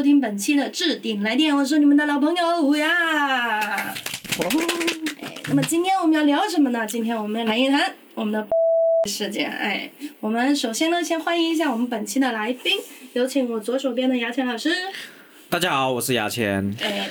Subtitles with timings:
[0.00, 3.60] 收听本期的置顶来电，我是你们的老朋友虎呀。
[3.60, 3.94] 哎，
[5.48, 6.86] 那么今天我们要聊什么呢？
[6.86, 8.48] 今天我们来谈一谈我们的
[9.06, 9.50] 事件。
[9.50, 12.78] 哎，我们首先呢，先欢迎一下我们本期的来宾，
[13.12, 14.72] 有请我左手边的牙签老师。
[15.50, 16.74] 大家好，我是牙签。
[16.80, 17.06] 哎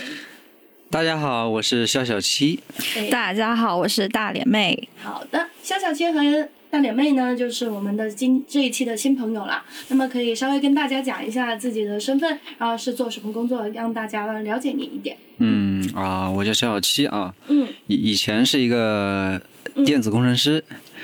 [0.89, 2.59] 大家好，我是肖小七。
[2.97, 4.89] 哎，大家好，我是大脸妹。
[4.97, 6.23] 好的，肖小七和
[6.71, 9.65] 大脸妹呢，就是我们的今这一期的新朋友啦。
[9.87, 15.17] 那么可以稍微跟大家讲一下自己的身份，然后是做什么工作，让大家了解你一点。
[15.39, 19.41] 嗯啊，我叫肖小七啊，嗯，以以前是一个
[19.85, 20.63] 电子工程师，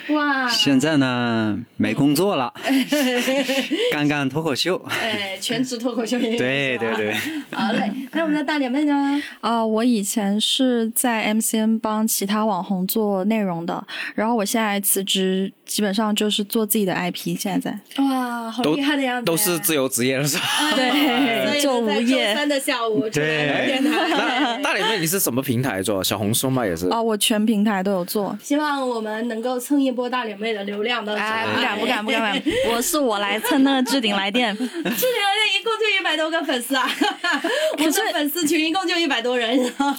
[0.10, 2.54] 哇，现在呢没工作了，
[3.92, 4.82] 干干脱口秀。
[4.90, 6.38] 哎，全职脱口秀演员。
[6.38, 7.14] 对对对。
[7.52, 9.22] 好嘞，那我们的大脸妹呢？
[9.42, 17.38] 啊、我以前是在 MCN 帮其他网红做内容的，然后我现在辞职，基本上就是做自己的 IP。
[17.38, 19.26] 现在哇，好厉害的样子呀！
[19.26, 20.44] 都是自由职业了是吧？
[20.76, 24.10] 对对做无业三的下午对电台。
[24.10, 26.04] 那大脸妹你是什么平台做？
[26.04, 26.66] 小红书吗？
[26.66, 26.88] 也是。
[26.90, 28.38] 啊、我全平台都有做。
[28.44, 31.16] 希望我们能够蹭一波大脸妹的流量的。
[31.16, 34.56] 哎，不敢不敢不敢不敢， 我是我来蹭那个置顶来电。
[34.56, 36.86] 置顶来电一共就一百多个粉丝啊，
[37.74, 39.50] 我可是的粉丝群一共就一百多人。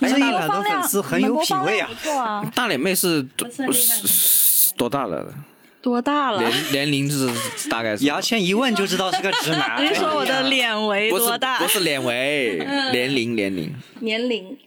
[0.01, 1.89] 哎呀，很多播放量粉丝很有品位啊
[2.55, 3.23] 大脸妹是
[4.77, 5.27] 多大了？
[5.83, 6.41] 多大了？
[6.41, 8.05] 年年龄是大概是？
[8.07, 9.79] 牙签一问就知道是个直男。
[9.89, 11.69] 你说我的脸围不是多大不？
[11.69, 12.57] 是脸围，
[12.93, 14.59] 年龄年龄，年龄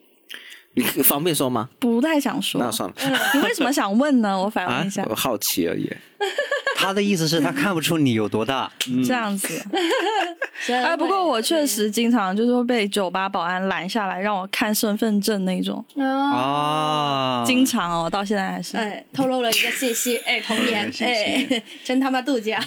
[0.96, 1.70] 你方便说吗？
[1.80, 2.62] 不太想说。
[2.62, 2.96] 那算了
[3.34, 4.40] 你为什么想问呢？
[4.40, 5.92] 我反啊问一下，，我好奇而已。
[6.76, 8.72] 他的意思是他看不出你有多大。
[8.88, 9.62] 嗯这样子。
[10.68, 16.04] 哎，不过我确实经常就是会被酒吧保安拦下来，让我看身份证那种，啊，
[16.36, 18.76] 啊，经常哦，到现在还是。
[18.76, 22.62] 哎，透露了一个信息，哎，童年，哎，真他妈度假！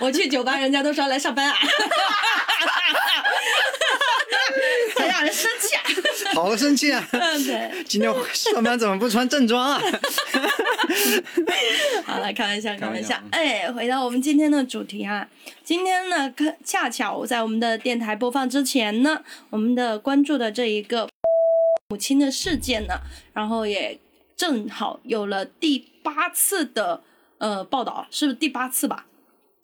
[0.00, 1.56] 我去酒吧，人家都说来上班啊，
[4.96, 5.82] 很让人生气啊！
[6.34, 7.06] 好生气啊！
[7.12, 9.80] 嗯，对，今天上班怎么不穿正装啊？
[12.04, 13.16] 好了，开玩笑，开玩笑。
[13.30, 15.28] 哎，回到我们今天的主题啊，
[15.62, 16.32] 今天呢，
[16.64, 21.08] 恰巧在我们的电台播放之前呢，我们的关注的这一个
[21.88, 23.00] 母亲的事件呢，
[23.32, 23.98] 然后也
[24.36, 27.02] 正好有了第八次的
[27.38, 29.06] 呃报道，是不是第八次吧？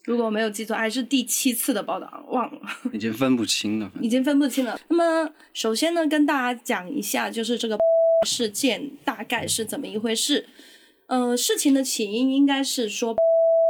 [0.04, 2.60] 如果我没有记错，还是第七次的报道，忘了。
[2.92, 3.90] 已经分不清了。
[4.00, 4.80] 已经分不清了。
[4.88, 7.78] 那么，首先呢，跟大家讲一下，就是这个
[8.26, 10.48] 事件大概是怎么一回事。
[11.06, 13.14] 呃，事情的起因应该是说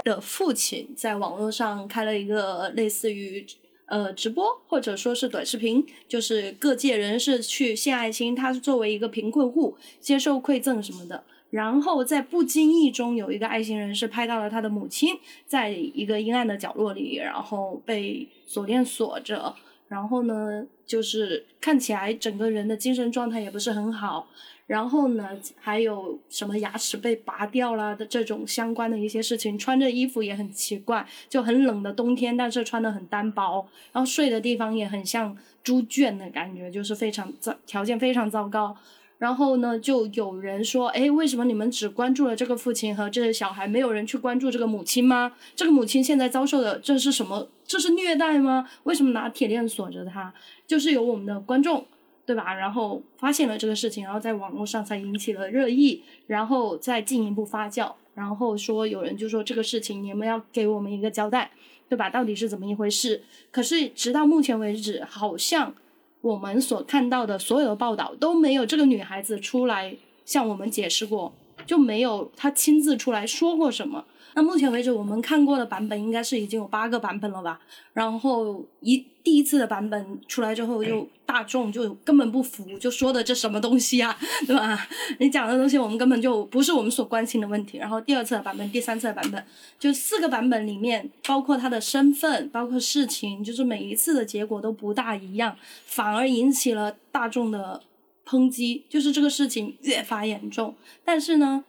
[0.05, 3.47] 的父亲在网络上开了一个类似于
[3.87, 11.25] 呃直播或者说是短视频，就是各界人士去献爱心，他是作为一个贫困户接受馈赠什么的。
[11.51, 19.55] 然后在不经意中，有一个爱心人士拍到了他的母亲在一个阴暗的角落里，然后被锁链锁着，
[19.89, 24.29] 然后呢，就是看起来整个人的精神状态也不是很好，
[24.69, 38.77] 然后呢，还有什么牙齿被拔掉啦的这种相关的一些事情，穿着衣服也很奇怪，就很冷的冬天，但是穿的很单薄，然后睡的地方也很像猪圈的感觉，就是非常糟，条件非常糟糕。
[39.21, 45.35] 然后呢，就有人说，哎，为什么你们只关注了这个父亲和这个小孩，没有人去关注这个母亲吗？
[45.55, 47.47] 这个母亲现在遭受的这是什么？
[47.67, 48.67] 这是虐待吗？
[48.85, 50.33] 为什么拿铁链锁着她？
[50.67, 51.87] 就是有我们的观众，
[52.25, 52.55] 对吧？
[52.55, 61.51] 然后发现了这个事情，然后在网络上才引起了热议，然后再进一步发酵，然后说有人就说这个事情你们要给我们一个交代，
[61.91, 62.09] 对吧？
[62.09, 63.23] 到底是怎么一回事？
[63.51, 65.75] 可是直到目前为止，好像
[66.23, 71.33] 我们所看到的所有的报道都没有这个女孩子出来向我们解释过，
[71.71, 74.05] 就没有他亲自出来说过什么。
[74.35, 77.61] 那目前为止，我们看过的版本应该是已经有八个版本了吧？
[77.93, 84.17] 然后一第一次的版本出来之后，就大众就根本不服，就说的这什么东西啊，
[84.49, 84.85] 对吧？
[85.21, 87.79] 你讲的东西我们根本就不是我们所关心的问题。
[87.79, 89.45] 然后第二次的版本、第三次的版本，
[89.79, 95.57] 就四个版本里面，包括他的身份，包括事情，就是每一次的结果都不大一样，
[95.87, 97.81] 反而引起了大众的
[98.31, 100.77] 抨击，就是这个事情越发严重。
[101.05, 101.65] 但是呢，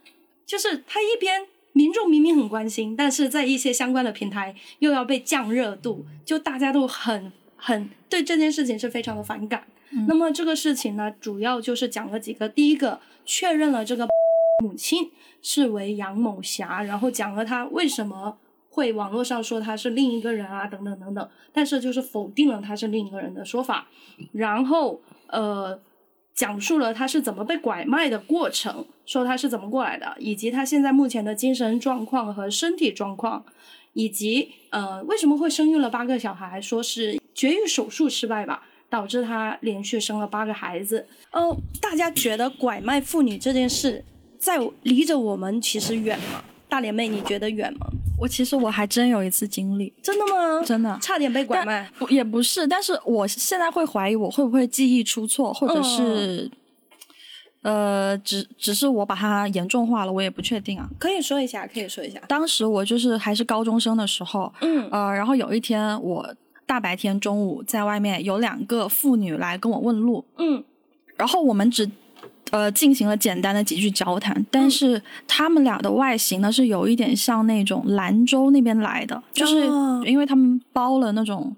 [0.45, 9.65] 就是他一边民众明明很关心，但是在一些相关的平台又要被降热度，就大家都很很对这件事情是非常的反感。
[10.07, 14.07] 那么这个事情呢，主要就是讲了几个，第一个确认了这个
[14.63, 15.09] 母亲
[15.41, 18.37] 是为杨某霞，然后讲了她为什么
[18.69, 23.87] 会网络上说她是另一个人啊，等等等等，但是就是否定了她是另一个人的说法，
[24.33, 25.81] 然后呃。
[26.33, 33.45] 讲述了他是怎么被拐卖的过程，说他是怎么过来的，以及他现在目前的精神状况和身体状况，
[33.93, 41.05] 以及呃为什么会生育了八个小孩，说是绝育手术失败吧，导致她连续生了八个孩子。
[41.31, 44.03] 哦，大家觉得拐卖妇女这件事
[44.39, 46.43] 在离着我们其实远吗？
[46.67, 47.87] 大连妹，你觉得远吗？
[48.21, 50.63] 我其实我还真有一次经历，真的吗？
[50.63, 51.89] 真的差点被拐卖。
[51.97, 56.49] 不也不是，但是我现在会怀疑我会不会记忆出错，或者是，
[57.63, 60.87] 呃，只只是我把它严重化了，我也不确定啊。
[60.99, 62.19] 可以说一下，可以说一下。
[62.27, 66.35] 当时我就是还是高中生的时候，嗯呃，然后有一天我
[66.67, 70.63] 大白天中午在外面有两个妇女来跟我问路，嗯
[71.17, 71.89] 然后我们只
[72.51, 81.55] 呃进行了简单的几句交谈，但是他们俩的外形呢是有一点像那种兰州那边来的，就是哦因为他们包了那种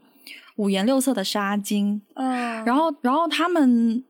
[0.55, 4.03] 五颜六色的纱巾，嗯，然后然后他们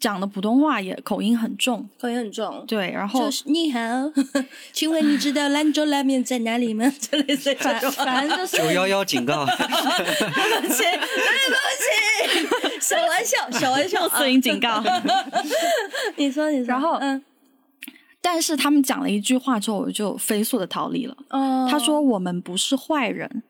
[0.00, 2.64] 讲的普通话也口音很重，口音很重。
[2.66, 3.78] 对，然后就是你好，
[4.72, 6.90] 请问你知道兰州拉面在哪里吗？
[7.00, 7.90] 这类似这反种。
[7.92, 11.56] 反正就是九幺幺警告，对不起，对不
[12.70, 14.08] 起，小玩笑，小玩笑。
[14.08, 14.82] 摄影警告。
[16.16, 16.66] 你说，你说。
[16.66, 17.22] 然后嗯，
[18.20, 21.16] 但是他们讲了一句话之后，我就飞速的逃离了。
[21.30, 23.42] 哦他说我们不是坏人。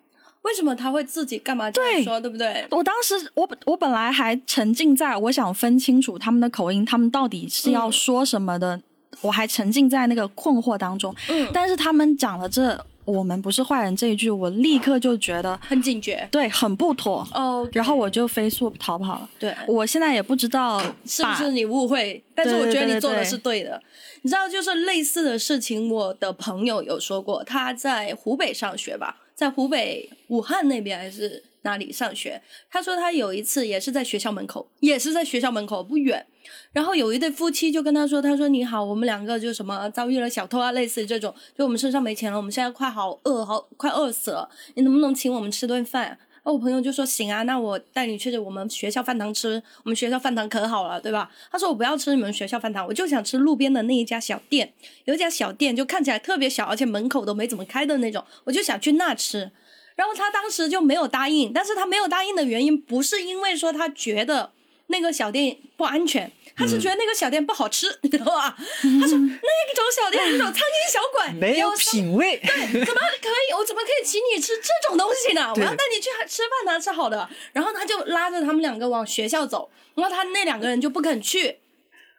[0.44, 2.67] 为什么他会自己干嘛这样对说，对不对？
[2.70, 8.81] 我当时我本我本来还沉浸在我想分清楚他们的口音，他们到底是要说什么的，
[9.20, 11.14] 我还沉浸在那个困惑当中。
[11.29, 16.26] 嗯但是他们讲了这“我们不是坏人”这一句，我立刻就觉得很警觉。
[16.31, 19.29] 对很不妥，哦，然后我就飞速逃跑了。
[19.38, 22.23] 对，我现在也不知道是不是你误会？
[22.35, 23.81] 但是我觉得你做的对是对的。
[24.23, 32.40] 你知道，就是类似的事情，我的朋友有说过，他在湖北上学吧，在湖北武汉那边还是哪里上学。
[32.70, 36.25] 他说他有一次也是在学校门口，也是在学校门口不远，
[36.72, 51.31] 然后有一对夫妻就跟他说：“他说你好，我们两个就什么遭遇了小偷啊，类似这种，就我们身上没钱了，我们现在快好饿，好快饿死了，你能不能请我们吃顿饭？”哦我朋友就说行啊，那我带你去我们学校饭堂吃，我们学校饭堂可好了，对吧？
[51.50, 54.73] 他说我不要吃你们学校饭堂，我就想吃路边的那一家小店，
[55.06, 59.50] 有一家小店就看起来特别小，而且门口都没怎么开的那种，我就想去那吃。
[59.96, 64.50] 然后他当时就没有答应，但是他没有答应的原因不是因为说他觉得
[64.88, 68.54] 那个小店不安全，他是觉得那个小店不好吃，你知道吧？
[68.56, 72.36] 他说那种小店那种苍蝇小馆没有品味。
[72.36, 73.52] 对怎么可以？
[73.56, 75.52] 我怎么可以请你吃这种东西呢？
[75.56, 77.28] 我要带你去吃饭呢吃好的。
[77.52, 81.58] 然后他就拉着他们两个往学校走，然后他那两个人就不肯去。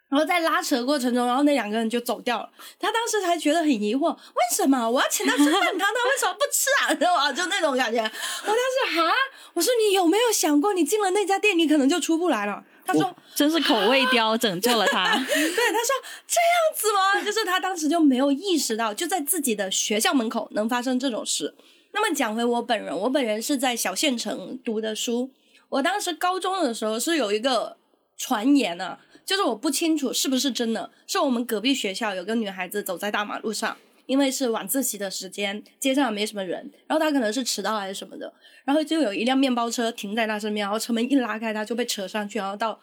[0.09, 2.49] 然后在拉扯的过程中，然后那两个人就走掉了。
[2.79, 6.91] 他当时还觉得很疑惑，为什么我要请他吃饭堂， 他为什么不吃啊？
[6.91, 7.31] 你知道吗？
[7.33, 7.99] 就那种感觉。
[7.99, 9.11] 我当时哈，
[9.53, 12.63] 我说你有没有想过，你进了那家店，你可能就出不来了？
[12.85, 15.17] 他说真是口味刁拯救了他。
[15.17, 15.95] 对，他说
[16.27, 17.25] 这样子吗？
[17.25, 21.55] 就是他当时就没有意识到，就在自己的学校门口能发生这种事。
[21.93, 25.31] 那么讲回我本人，我本人是在小县城读的书。
[25.69, 27.77] 我当时高中的时候是有一个
[28.15, 33.75] 传言啊，就是我不清楚是不是真的，是我们隔壁学校有个女孩子走在大马路上，
[34.05, 38.31] 因为是晚自习的时间，街上没什么人，然后她可能是迟到还是什么的，
[38.63, 42.79] 然后就有一辆面包车停在她身边，然后车门一拉开，她就被扯上去，然后到。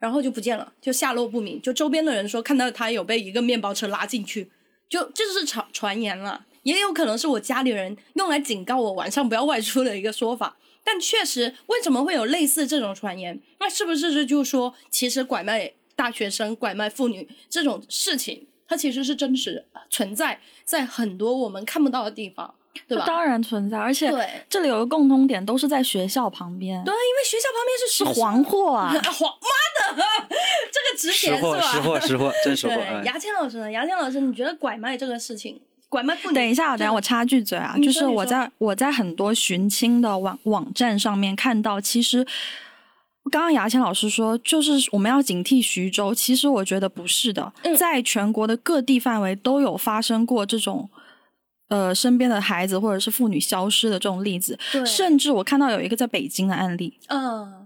[0.00, 1.62] 然后就不见了，就下落不明。
[1.62, 4.50] 就周边的人说看到她有被一个面包车拉进去，
[4.86, 10.58] 就这就是传传言了，也有可能是我家里人用来警告我晚上不要外出的一个说法。
[10.84, 13.40] 但确实，为什么会有类似这种传言？
[13.60, 22.54] 那是不是这就说，其实拐卖大学生、拐卖妇女这种事情，它其实是真实存在在很多我们看不到的地方，
[22.88, 23.04] 对吧？
[23.06, 28.90] 当然存在，而且对这里有个共通点，都是在学校旁边，对，因为学校旁边是是黄货啊。
[29.12, 30.04] 黄妈的，
[30.72, 31.50] 这个值识钱是吧？
[31.50, 32.74] 货，识货，识货， 真识货。
[32.74, 33.70] 对，哎牙签老师呢？
[33.70, 36.34] 牙签老师，你觉得拐卖这个事情，拐卖妇女？
[36.34, 42.26] 等一下，等一下，我插句嘴啊，就是我在我在很多寻亲的网网站上面看到，其实
[43.30, 50.88] 刚刚牙签老师说，就是我们要警惕徐州，其实我觉得不是的，嗯在全国的各地范围都有发生过这种。
[51.68, 57.63] 呃，身边的孩子或者是妇女消失的这种例子，对甚至我看到有一个在北京的案例，嗯。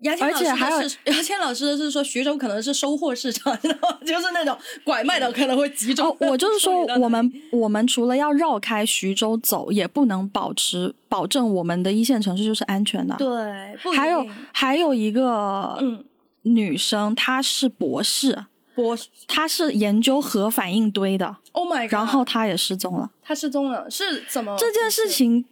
[0.00, 3.56] 牙签老师而且还有的是牙签老师的是说徐州可能是收货市场？
[4.04, 6.08] 就是那种拐卖的可能会集中。
[6.08, 13.16] 哦，我就是说我们我们除了要绕开徐州走，也不能保持保证我们的一线城市就是安全的。
[13.16, 16.04] 对，还有还有一个嗯，
[16.42, 21.92] 女生，她是博士，博士她是研究核反应堆的，，Oh my god！
[21.94, 23.10] 然后她也失踪了。
[23.22, 25.08] 她失踪了，是怎么这件事？
[25.08, 25.44] 情，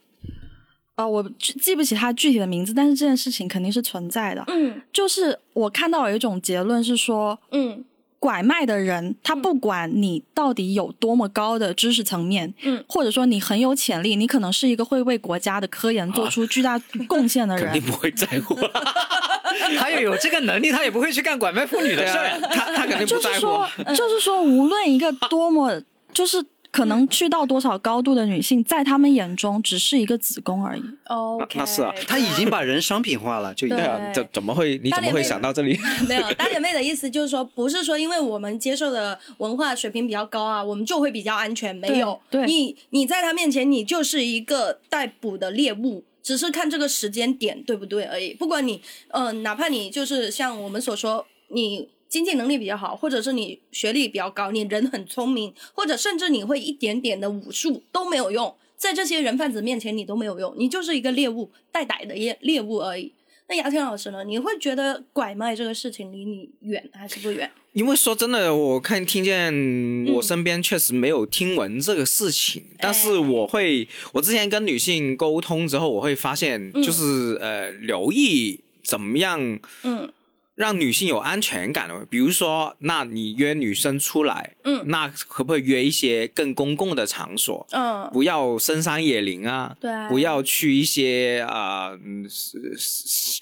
[0.97, 4.45] 呃，我记记不起他具体的名字，但是这件事情肯定是存在的。
[4.49, 7.85] 嗯就是我看到有一种结论是说，嗯
[8.21, 18.57] 拐卖的人，他不管你到底有多么高的知识层面，嗯，或者说你很有潜力，你可能是一个会为国家的科研做出巨大贡献的 人肯定，不会在乎。
[19.79, 22.41] 他要有这个能力，他也不会去干拐卖妇女的事儿。
[22.51, 23.47] 他他肯定不就是在乎。
[23.49, 25.83] 啊说，就是说，无论一个多么
[26.13, 26.43] 就是
[26.75, 30.83] 可能去到多少高度的女性，在他们眼中只是一个子宫而已。
[31.05, 34.77] OK，那是啊他已经把人商品化了，就已经对对啊，怎怎么会？
[34.83, 35.79] 你怎么会想到这里？
[36.09, 41.73] 没有，大姐妹的意思就是说，不是说因为我们接受的文化水平比较高啊，我们就会比较安全。
[41.77, 48.35] 没有，对对你你在他面前，你就是一个待捕的猎物，只是看这个时间点对不对而已。
[48.35, 51.89] 不管你，呃，哪怕你就是像我们所说，你。
[52.15, 63.13] 经济能力比较好，或者是你学历比较高，你人很聪明，或者甚至你会一点点的武术都没有用，在这些人贩子面前你都没有用，你就是一个猎物，待逮的猎猎物而已。
[63.49, 64.23] 那牙签老师呢？
[64.23, 67.51] 你会觉得拐卖这个事情离你远还是不远？
[67.73, 69.53] 因为说真的，我看听见
[70.15, 80.09] 我身边确实没有听闻这个事情，但是我会，我之前跟女性沟通之后，我会发现，就是、呃，留意怎么样嗯
[80.55, 82.07] 让女性有安全感的。
[82.09, 87.67] 比如说，那你约女生出来，嗯那可不可以约一些更公共的场所？
[87.73, 91.91] 嗯，不要深山野林啊，对不要去一些啊、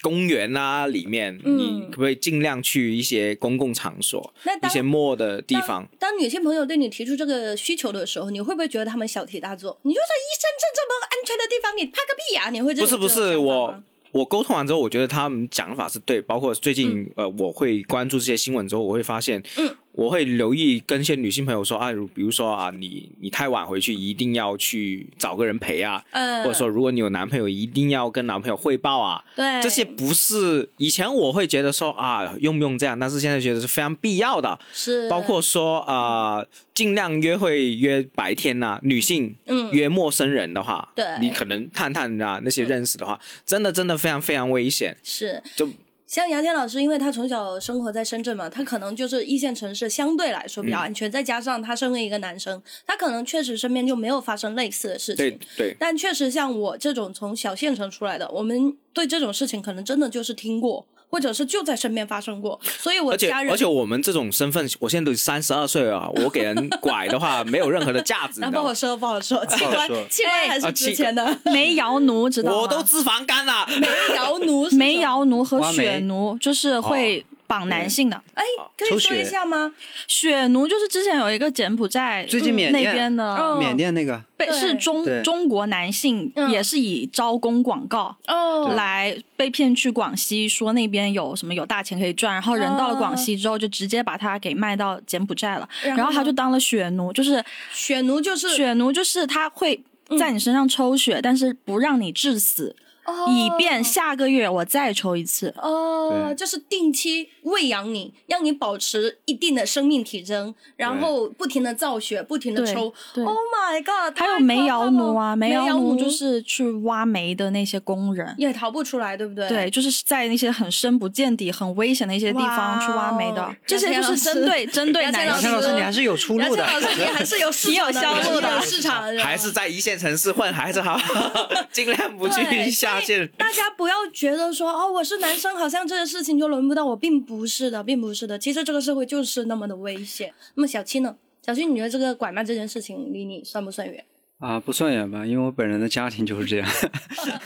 [0.01, 5.87] 公园啊里面，嗯你可不可以尽量去一些公共场所，那当一些陌的地方？
[5.99, 9.79] 当女性朋友对你提出这个需求的时候，你会不会觉得他们小题大做？
[9.83, 17.11] 你就在医生这这么安全的地方，你怕个屁呀、你会不是不是，我吗我沟通完之后，我觉得他们讲法是对，包括最近、嗯。
[17.15, 29.61] 呃，我会关注这些新闻之后，我会发现，嗯，我会留意跟一些女性朋友说啊，如比如说啊，你你太晚回去，一定要去找个人陪啊，嗯，或者说如果你有男朋友，一定要跟男朋友汇报啊，对。
[29.61, 35.07] 这些不是以前我会觉得说啊用不用这样，但是现在觉得是非常必要的，是。
[35.09, 39.69] 包括说啊、呃尽量约会约白天呐、女性嗯。
[39.71, 41.05] 约陌生人的话，对。
[41.21, 45.39] 你可能探探啊那些认识的话，真的真的非常非常危险，是。
[45.55, 45.69] 就
[46.13, 55.25] 像杨天老师，因为他从小生活在深圳嘛，他可能就是一线城市相对来说比较安全，再加上他身为一个男生，他可能确实身边就没有发生类似的事情。
[55.25, 55.75] 对对。
[55.79, 68.49] 但确实像我这种从小县城出来的，我们对这种事情可能真的就是听过，或者是就在身边发生过，所以我而且家人而且我们这种身份，我现在都三十二岁了啊，我给人拐的话没有任何的价值， 那？
[68.49, 71.23] 不好说，不好说，器官说器官还是值钱的。
[71.45, 72.57] 煤窑奴知道吗？
[72.61, 73.67] 我都脂肪肝了，
[74.15, 78.15] 窑奴是煤，窑奴和血奴就是会绑男性的。
[78.33, 78.43] 哎，
[78.77, 79.71] 可以说一下吗？
[80.07, 84.21] 血奴就是之前有一个柬埔寨最近缅甸那边的嗯缅甸那个。
[84.35, 86.49] 被是中中国男性嗯。
[86.49, 93.15] 也是以招工广告哦，来被骗去广西，说那边有什么有大钱可以赚，然后人到了广哦。
[93.15, 96.03] 西之后就直接把他给卖到柬埔寨了，然。
[96.03, 97.41] 后他就当了血奴，就是
[97.71, 99.81] 血奴就是血奴就是他会
[100.19, 105.53] 在你身上抽血，但是不让你致死，哦以便下个月我再抽一次。
[105.57, 112.93] 哦，就是定期喂养你，让你保持一定的生命体征，然后不停的造血，不停的抽。
[113.13, 114.17] 对 Oh my god！
[114.17, 118.33] 还有煤窑奴啊，煤窑奴奴就是去挖煤的那些工人。
[118.37, 119.47] 也逃不出来，对不对？
[119.47, 126.63] 对，就是在那些很深不见底、很危险的一些地方去挖煤的，这些就是针对针对男杨杨天老师，你还是有出路的。
[126.63, 130.99] 杨倩老师，你还是有市 你有销路的市场的还是在一线城市混还是好，
[131.71, 133.27] 尽量不对去下线。
[133.37, 138.37] 大家不要觉得说哦，我是男生，好像这个事情就轮不到我，并不是的，并不是的。
[138.39, 140.33] 其实这个社会就是那么的危险。
[140.55, 141.15] 那么小七呢？
[141.45, 144.03] 小七，你觉得这个拐卖这件事情离你算不算远
[144.39, 146.69] 啊，不算远吧，因为我本人的家庭就是这样。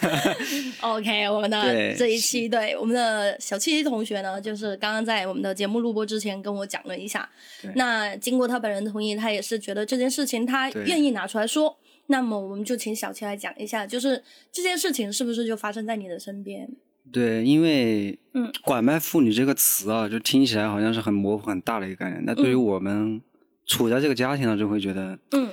[0.81, 7.27] OK，我们的这一期对我们的小七同学呢，就是刚刚在我们的节目录播之前跟我讲了一下。
[7.75, 11.77] 那经过他本人同意，他也是觉得这件事情他愿意拿出来说。
[12.07, 16.69] 那么我们就请小七来讲一下，就是这件事情是不是就发生在你的身边？
[17.09, 22.21] 对，因为嗯“拐卖妇女”这个词啊，就听起来好像是很模糊、很大的一个概念。
[22.25, 23.21] 那对于嗯我们
[23.65, 25.49] 处在这个家庭呢，就会觉得，嗯，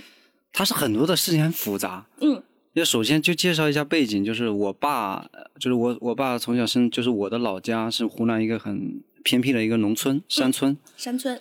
[0.53, 2.07] 它是很多的事情很复杂。
[2.21, 2.43] 嗯，
[2.75, 11.41] 就首先就介绍一下背景，就是我爸，呃就是我我爸从小生，就是我的老家是湖南一个很偏僻的一个农村山村，山村，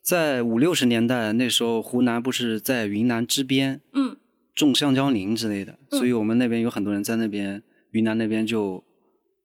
[0.00, 4.16] 在五六十年代那时候，湖南不是在云南之边嗯
[4.60, 8.84] 种橡胶林之类的，嗯所以我们那边有很多人在那边云南那边就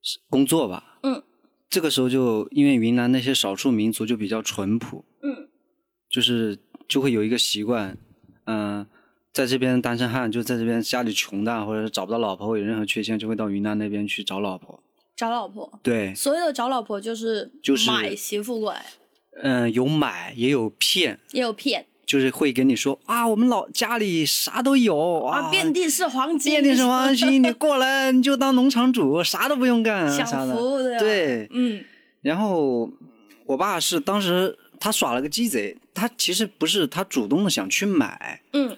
[0.01, 0.99] 是工作吧。
[1.03, 1.23] 嗯，
[1.69, 5.49] 这个时候就因为云南那些少数民族就比较淳朴，嗯
[6.09, 6.57] 就是
[6.87, 7.97] 就会有一个习惯，
[8.45, 8.85] 嗯、
[9.33, 14.81] 在这边单身汉就在这边家里穷的，或者是找不到老婆或有任何缺陷，就会到云南那边去找老婆。
[15.15, 15.79] 找老婆。
[15.81, 18.85] 对，所有的找老婆就是就是买媳妇过来。
[19.41, 30.55] 嗯、有买也有骗，也有骗就是会跟你说啊，我们老家里啥都有啊，遍地是黄金，遍地是黄金，你过来你就当农场主，啥都不用干，享啥的。
[30.55, 31.83] 福的，对，嗯。
[32.21, 32.89] 然后
[33.45, 38.77] 我爸是当时他耍了个鸡贼，他其实不是他主动的想去买，嗯，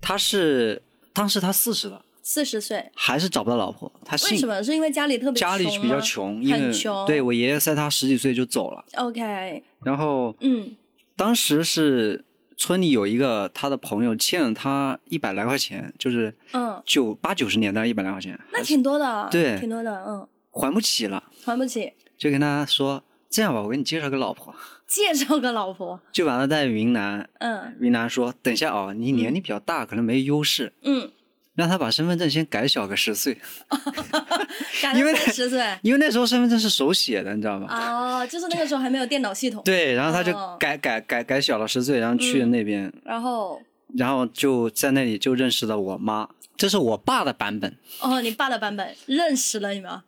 [0.00, 0.82] 他是
[1.12, 4.62] 当时他四十了，四十岁，还是找不到老婆，他为什么？
[4.62, 10.76] 是因为家里特别家里比较穷，因为很穷，对我爷爷在他十几岁就走了，，OK，然后嗯。
[11.16, 12.24] 当时是
[12.56, 24.54] 村里有一个他的朋友欠了他一百来块钱，就是嗯，九八九十年代一百来块钱，那挺多的，对挺多的，嗯，还不起了，还不起，就跟他说这样吧，我给你介绍个老婆，
[24.86, 27.76] 介绍个老婆，就把他带云南，嗯。
[27.80, 31.10] 云南说等一下啊、你年龄比较大，可能没优势，嗯，
[31.54, 33.36] 让他把身份证先改小个十岁，
[34.82, 37.68] 赶因为了十岁，因为那时候身份证是手写的，你知道吗？
[37.70, 43.62] 哦，就是那个时候还没有电脑系统，对，然后他就哦改、改改改小了十岁，然后去了嗯那边，然后
[43.96, 47.76] 然后就在那里就认识了我妈，这是我爸的版本。
[48.00, 50.02] 哦，你爸的版本认识了你们，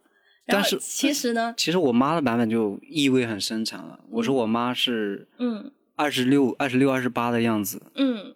[0.46, 4.00] 但是其实呢，其实我妈的版本就意味很深长了。
[4.10, 8.34] 我说我妈是嗯二十六、二十六、二十八的样子，嗯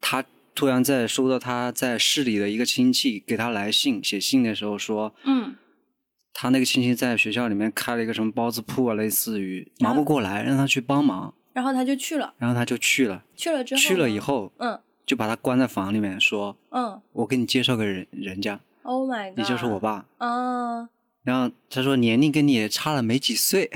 [0.00, 5.56] 她突然在收到他在市里的一个亲戚给他来信，写信的时候说，嗯，
[6.32, 13.24] 他那个亲戚在学校里面开了一个什么包子铺啊，类似于忙不过来，让他去帮忙，然后他就去了，然后他就去了。
[13.34, 14.80] 去了之后，去了以，后，嗯。
[15.06, 20.06] 就把他关在房里面，说嗯我给你介绍个人人家，，Oh my god，你就是我爸。
[20.18, 20.88] 嗯，
[21.24, 23.68] 然后他说年龄跟你也差了没几岁，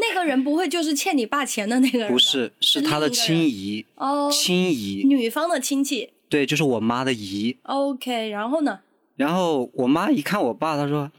[0.00, 2.08] 那个人不会就是欠你爸钱的那个人？
[2.10, 7.56] 不是，是他的亲姨，哦，亲姨，女方的亲戚对，就是我妈的姨。
[7.62, 8.80] ，OK，然后呢？
[9.16, 11.10] 然后我妈一看我爸，她说：“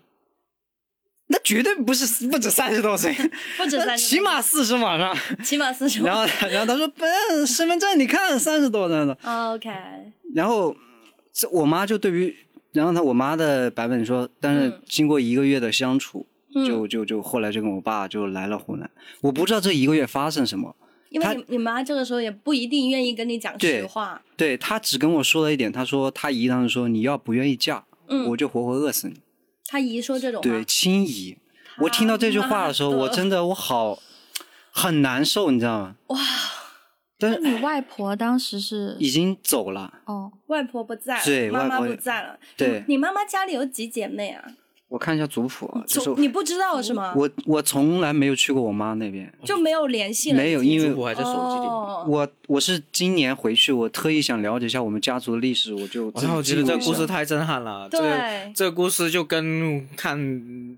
[1.27, 3.13] 那绝对不是不止三十多岁，
[3.57, 5.15] 不止三十，起码四十往上。
[5.43, 6.01] 起码四十。
[6.01, 7.03] 然后然后他说：“不，
[7.45, 9.17] 身份证你看三十多那种。
[9.23, 9.69] OK，”
[10.33, 10.75] 然后
[11.33, 12.33] 这我妈就对于，
[12.71, 18.89] 然后她我妈的版本说，但是嗯经过一个月的相处，嗯就就就后来就跟我爸就来了湖南。
[19.21, 20.75] 我不知道这一个月发生什么，
[21.09, 24.21] 因为你你妈这个时候也不一定愿意跟你讲实话。
[24.35, 29.19] 对他只跟我说了一点，他说他姨当时说你要不愿意嫁，嗯我就活活饿死你。
[29.65, 31.37] 他姨说这种话，对，亲姨，
[31.81, 33.99] 我听到这句话的时候，我真的我好
[34.71, 35.95] 很难受，你知道吗？
[36.07, 36.17] 哇，
[37.19, 42.39] 但是你外婆当时是已经走了，哦，外婆不在了，对妈妈不在了。
[42.57, 44.43] 对，你妈妈家里有几姐妹啊？
[44.89, 47.13] 我看一下族谱啊，就是你不知道是吗？
[47.15, 51.67] 我我从来没有去过我妈那边，就没有联系了，没有，因为族谱还在手机里。
[51.67, 60.17] 哦我我是今年回去，我特意想了解一下我们家族的历史，我就然后我觉得这故事太震撼了，这个对这个故事就跟看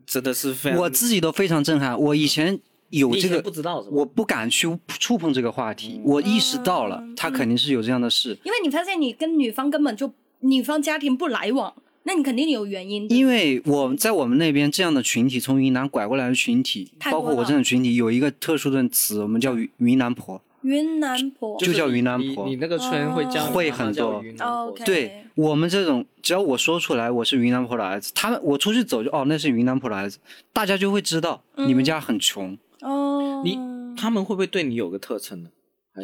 [0.05, 1.97] 真的是非常，我自己都非常震撼。
[1.97, 3.95] 我以前有这个不知道是吧？
[3.95, 11.71] 我不敢去触碰这个话题，我意识到了，他肯定是有这样的事，因为你发现你跟女方根本就女方家庭不来往，
[12.03, 13.09] 那你肯定有原因。
[13.11, 20.41] 因为我在我们那边这样的群体，从云南拐过来的群体，包括我这种群体，有一个特殊的词，我们叫云云南婆。
[20.63, 24.47] 云南婆就叫云南婆你你那个村会叫会很多云南
[24.85, 30.19] 对我们这种，只要我说出来我是云南婆的儿子，他们我出去走就哦那是云南婆的儿子，
[30.53, 33.57] 大家就会知道你们家很穷，哦，你
[33.97, 35.49] 他们会不会对你有个特称呢？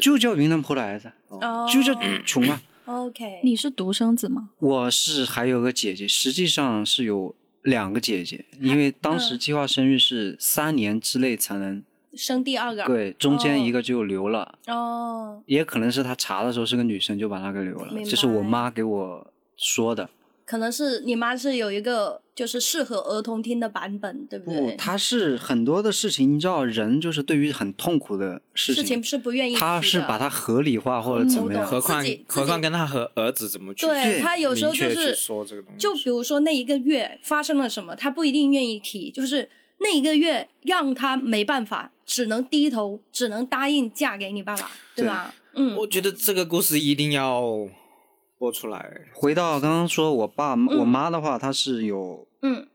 [0.02, 1.94] 就叫云南婆的儿子，哦就叫
[2.26, 2.60] 穷啊。
[2.88, 4.52] OK，你是独生子吗？
[4.60, 20.10] 我是还有个姐姐，实际上是有两个姐姐，因为当时计划生育是三年之内才能，生第二个对，中间一个就留了，哦，也可能是他查的时候是个女生，就把她给留了这是我妈给我说的。
[20.48, 31.68] 可能是你妈是有一个就是适合儿童听的版本，对不不对？，他是很多的事情，你知道，人就是对于很痛苦的事事情是不愿意提的，他是把它合理化或者怎么嗯样。
[31.68, 45.36] 何况何况跟他和儿子怎么去对他有时候就是说这个东西，就比如说那一个月发生了什么，他不一定愿意提，就是那一个月让他没办法，只能低头，只能答应嫁给你爸爸，对吧？
[45.56, 47.68] 嗯，我觉得这个故事一定要
[48.38, 49.02] 播出来。
[49.14, 52.68] 回到刚刚说我爸、我妈的话，她是有嗯，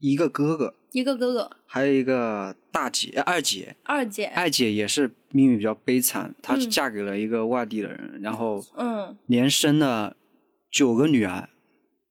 [0.00, 3.76] 一个哥哥，一个哥哥，还有一个大姐、呃二姐。
[3.84, 10.16] 二姐，二姐也是命运比较悲惨，她是嗯嫁给了一个外地的人，然后嗯，连生了
[10.70, 11.48] 九个女儿，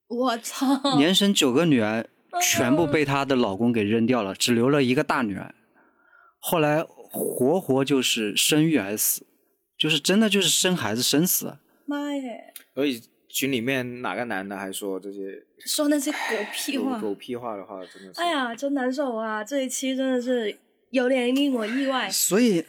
[0.08, 0.66] 我操，
[0.98, 5.56] 连生九个女儿，嗯全部被她的老公给扔掉了，只留了一个大女儿。
[6.40, 9.26] 后来活活就是生育而死，
[9.78, 11.60] 就是真的就是生孩子生死了。
[11.86, 16.18] 妈耶，所以群里面哪个男的还说这些说那些狗
[16.54, 18.22] 屁话，狗狗屁话的话，真的是。
[18.22, 19.44] 哎呀，真难受啊！
[19.44, 20.58] 这一期真的是
[20.90, 22.10] 有点令我意外。
[22.10, 22.64] 所以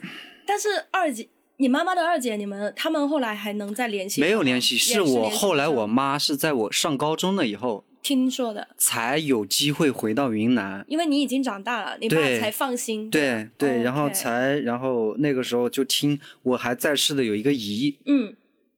[0.47, 4.27] 但是二姐，你妈妈的二姐，你们他们后来还能再联系吗？
[4.27, 10.85] 没有联系，是我后来我妈是在我上高中了以后听说的，才有机会回到云南。
[10.89, 13.11] 因为你已经长大了，你爸才放心。
[13.11, 18.35] 对对，然后才然后那个时候就听我还在世的有一个姨，嗯，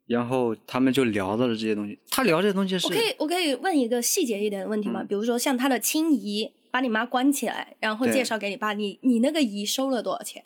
[0.08, 1.96] 然后他们就聊到了这些东西。
[2.10, 5.02] 他聊这些东西是我可以我可以问一个细节一点的问题吗？
[5.02, 10.44] 嗯比如说像他的亲姨把你妈关起来，然后介绍给你爸，你你那个姨收了多少钱？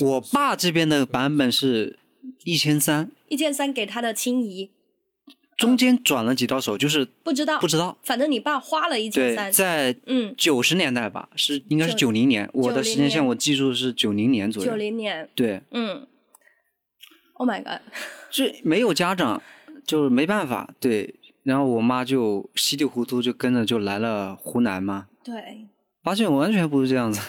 [0.00, 1.98] 我爸这边的版本是
[2.44, 4.70] 一千三，一千三给他的亲姨，
[5.56, 7.98] 中间转了几道手，就是不知道不知道。
[8.04, 14.76] 反正你爸花了一千，三，在嗯，九十年代吧，是应该是九九零年，我的时间线我记住是九零年左右九。
[14.76, 16.06] 零年，对，嗯
[17.38, 17.80] ，Oh my god，
[18.30, 19.42] 这没有家长，
[19.86, 20.72] 就是没办法。
[20.78, 25.66] 对，然后我妈就稀里糊涂就跟着就来了湖南嘛，对。
[26.04, 27.20] 发现完全不是这样子，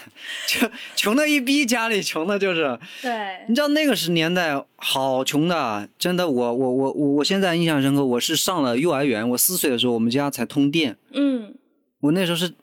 [0.46, 3.44] 就穷的一逼，家里穷的就是，对。
[3.46, 11.54] 你知道那个是年代好穷的，真的，我我我我我现在印象深刻，我是上了幼儿园，我四岁的时候我们家才通电，嗯，
[12.00, 12.54] 我那时候是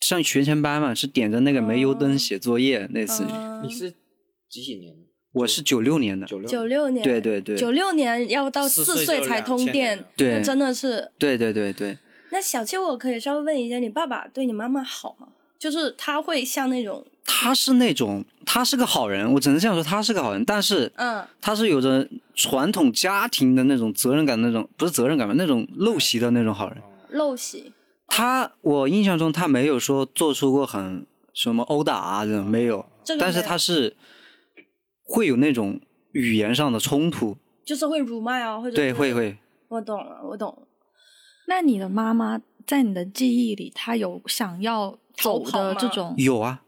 [0.00, 3.62] 上学前班嘛，是点着那个煤油灯写作业，类似于，嗯。
[3.62, 3.94] 你是
[4.50, 5.07] 几几年的？
[5.38, 11.10] 我是九六年的，九六九六年，对对对九六年要到四四岁才通电，对真的是。
[11.18, 11.96] 对对对对，
[12.30, 15.28] 那小七，我可以稍微问一下，你爸爸对你妈妈好吗？
[15.58, 26.78] 就是他会像那种，他是那种，他是个好人，我只能这样说，他是个好人，但是嗯他是有着传统家庭的那种责任感，那种不是责任感吧，那种陋习的那种好人。
[27.12, 27.72] 陋习，
[28.06, 32.86] 他我印象中他没有说做出过很什么殴打啊这种没有，
[33.18, 33.96] 但是这个没有他是
[35.08, 35.80] 会有那种
[36.12, 39.12] 语言上的冲突，就是会辱骂啊，或者对，会。
[39.14, 39.36] 会。
[39.68, 40.68] 我懂了，我懂了。
[41.46, 46.14] 那你的妈妈在你的记忆里，她有想要走逃跑吗的这种？
[46.18, 46.62] 有啊，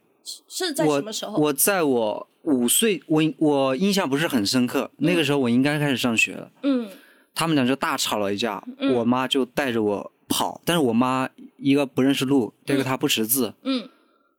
[0.48, 1.38] 是在什我么时候？
[1.38, 6.50] 我在我五岁，我我印象不是很深刻，那个时候我应该开始上学了。
[6.62, 6.88] 嗯
[7.32, 13.88] 他们俩就大吵了一架，嗯我妈就带着我跑，但是我妈一个不认识路，第二个她不识字，嗯，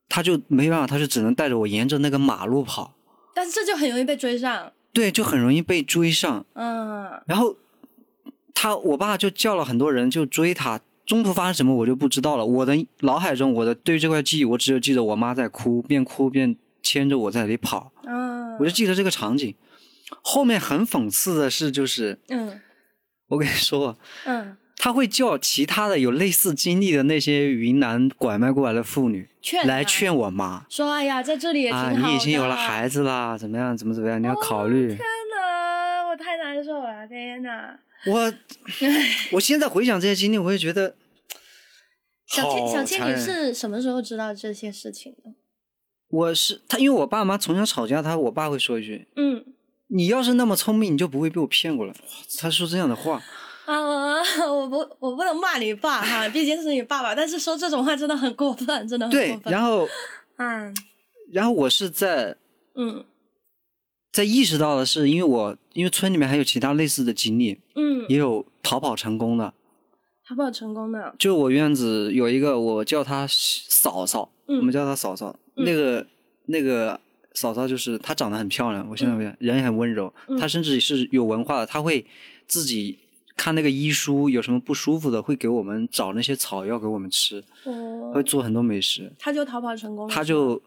[0.09, 2.93] 她就没办法，她就只能带着我沿着那个马路跑，
[3.33, 4.71] 但是这就很容易被追上。
[4.93, 6.45] 对，就很容易被追上。
[6.53, 7.55] 嗯然后
[8.53, 12.45] 他我爸就叫了很多人就追他，中途发生什么我就不知道了。
[12.45, 19.55] 我的脑海中，我的对于这块记忆，我只有记得我妈在哭，边哭边牵着我在那里跑，嗯，我就记得这个场景。
[20.21, 22.59] 后面很讽刺的是，就是嗯
[23.27, 31.99] 我跟你说，嗯，他会叫其他的有类似经历的那些云南拐卖过来的妇女劝来劝我妈说，哎呀，在这里也挺好啊，的。
[31.99, 34.87] 你已经有了孩子啦，怎么样，怎么怎么样，你要考虑。
[34.87, 37.79] 天哪，我太难受了，天哪！
[38.07, 38.33] 我
[39.33, 40.95] 我现在回想这些经历，我会觉得
[42.25, 45.35] 小好倩，小倩，你是什么时候知道这些事情的？
[46.09, 49.45] 我是他，因为我爸妈从小吵架，他我爸会说一句嗯
[49.93, 53.21] ：“你要是那么聪明，你就不会被我骗过了。”哇他说这样的话，
[53.71, 59.53] 啊，我不，我不能骂你爸哈，毕竟是你爸爸，但是说这种话真的很过分，真的很对过，分。
[59.53, 59.87] 然后
[60.37, 60.75] 嗯
[61.31, 62.35] 然后我是在
[62.75, 63.05] 嗯
[64.11, 69.53] 在意识到的是，因为我因为村里面还有其他类似的经历，嗯，也有逃跑成功的。
[70.27, 71.15] 逃跑成功的。
[71.17, 75.35] 就我院子有一个，我叫她嫂嫂，嗯我们叫她嫂嫂。
[75.55, 76.05] 嗯那个
[76.45, 76.99] 那个
[77.33, 82.05] 嫂嫂就是她长得很漂亮，我现在人也很温柔，嗯她甚至是有文化的，她会
[82.47, 82.99] 自己
[83.41, 88.11] 看那个医书，有什么不舒服的，会给我们找那些草药给我们吃，哦。
[88.13, 89.11] 会，做很多美食。
[89.17, 90.13] 他就逃跑成功了。
[90.13, 90.61] 他就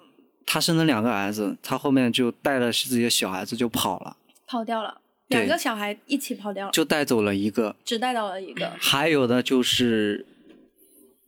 [0.44, 4.16] 他生了两个儿子，他后面就带了自己的小孩子就跑了，
[4.48, 8.72] 跑掉了，两个小孩一起跑掉了，就带走了一个，只带到了一个。
[8.80, 10.26] 还有的就是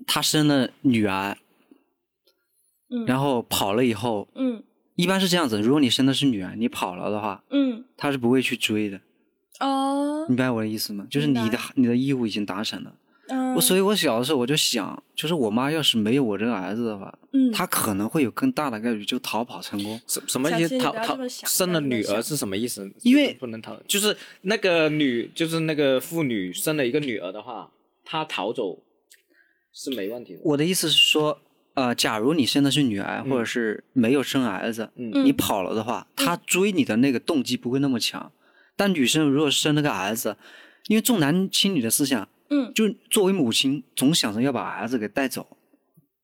[0.04, 1.38] 他生了女儿，
[2.90, 4.64] 嗯，然后跑了以后，嗯。
[4.96, 7.84] 一般是这样子，如果你生的是女儿，你跑了的话，嗯。
[7.96, 9.00] 他是不会去追的，
[9.60, 11.06] 哦，明白我的意思吗？
[11.10, 12.92] 就是你的你的义务已经达成了。
[13.28, 20.00] 嗯，我所以，我小的时候我就想，就是我妈要是没有我这个儿子的话，嗯，她可能会有更大的概率就逃跑成功。
[20.06, 20.78] 什什么意思？
[20.78, 22.88] 逃逃生了女儿是什么意思？
[23.02, 27.68] 因为不能逃，就是那个女，就是那个妇女生了一个女儿的话，
[28.04, 28.78] 她逃走
[29.74, 30.40] 是没问题的。
[30.44, 31.40] 我的意思是说，
[31.74, 38.30] 呃，假如你生的是女儿，嗯或者是没有生儿子，嗯你跑了的话，她追你的那个动机不会那么强。
[38.76, 40.36] 但女生如果生了个儿子，
[40.88, 45.56] 因为重男轻女的思想，嗯就作为母亲总想着要把儿子给带走，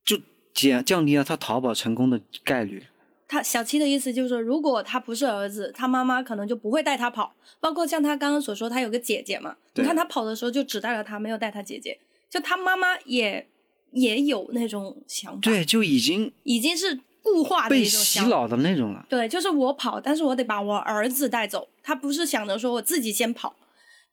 [0.04, 0.20] 就
[0.54, 2.84] 减降低了她逃跑成功的概率。
[3.26, 7.34] 他小七的意思就是说，如果他不是儿子，他妈妈可能就不会带他跑。
[7.60, 11.98] 包括像他刚刚所说，他有个姐姐嘛，你看他跑的时候就只带了他，没有带他姐姐。
[12.28, 13.48] 就他妈妈也
[13.92, 17.84] 也有那种想法，，对，就已经已经是固化的被。
[17.84, 19.06] 洗脑的那种了。
[19.08, 21.68] 对，就是我跑，但是我得把我儿子带走。
[21.82, 23.54] 他不是想着说我自己先跑，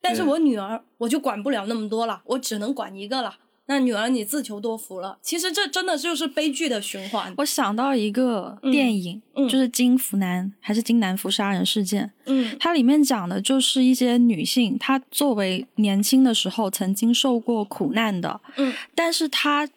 [0.01, 3.37] 但是我女儿我就管不了那么多了，我只能管一个了。
[3.67, 5.19] 那女儿你自求多福了。
[5.21, 7.31] 其实这真的就是悲剧的循环。
[7.37, 19.69] 我想到一个电影，嗯就是金福南还是金南福杀人事件，嗯它里面讲的就是一些女性，她作为年轻的时候曾经受过苦难的，嗯但是她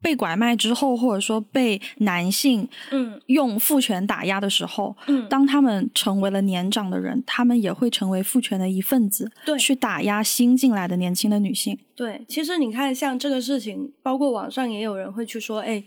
[0.00, 11.78] 被拐卖之后，或者说被男性嗯用父权打压的时候，嗯，当他们成为了年长的人，他们也会成为父权的一份子，对去打压新进来的年轻的女性。
[11.96, 15.82] 对，其实你看，像这个事情，包括网上也有人会去说，哎，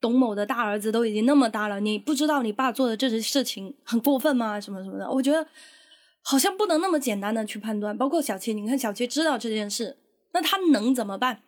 [0.00, 4.60] 董某的大儿子都已经那么大了，你不知道你爸做的这些事情很过分吗？
[4.60, 5.44] 什么什么的，我觉得
[6.22, 7.98] 好像不能那么简单的去判断。
[7.98, 9.96] 包括小七，你看小七知道这件事，
[10.32, 11.40] 那他能怎么办？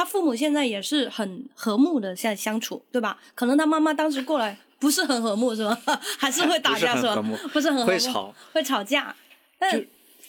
[0.00, 3.18] 他父母现在也是很和睦的在相处，对吧？
[3.34, 5.78] 可能他妈妈当时过来不是很和睦，是吧？
[6.18, 7.36] 还是会打架，是吧不是很和睦？
[7.52, 9.14] 不是很和睦，会吵，会吵架。
[9.58, 9.84] 但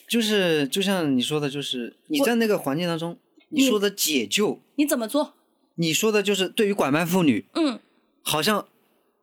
[0.09, 5.35] 就是就像你说的，就是你在那个环境当中，你说的解救，你怎么做？
[5.75, 7.79] 你说的就是对于拐卖妇女，嗯
[8.23, 8.67] 好像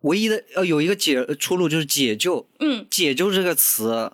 [0.01, 2.49] 唯一的呃有一个解出路就是解救。
[2.61, 4.13] 嗯，解救这个词，